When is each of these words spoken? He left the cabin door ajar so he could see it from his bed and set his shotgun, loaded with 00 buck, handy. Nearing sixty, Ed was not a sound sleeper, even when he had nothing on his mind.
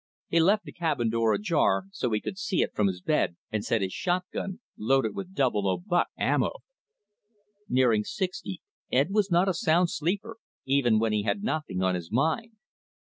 He 0.29 0.39
left 0.39 0.63
the 0.65 0.71
cabin 0.71 1.11
door 1.11 1.31
ajar 1.31 1.83
so 1.91 2.09
he 2.09 2.19
could 2.19 2.39
see 2.39 2.63
it 2.63 2.73
from 2.73 2.87
his 2.87 3.01
bed 3.01 3.37
and 3.51 3.63
set 3.63 3.83
his 3.83 3.93
shotgun, 3.93 4.59
loaded 4.75 5.13
with 5.13 5.35
00 5.35 5.77
buck, 5.85 6.07
handy. 6.17 6.47
Nearing 7.69 8.03
sixty, 8.03 8.61
Ed 8.91 9.11
was 9.11 9.29
not 9.29 9.47
a 9.47 9.53
sound 9.53 9.91
sleeper, 9.91 10.37
even 10.65 10.97
when 10.97 11.13
he 11.13 11.21
had 11.21 11.43
nothing 11.43 11.83
on 11.83 11.93
his 11.93 12.11
mind. 12.11 12.53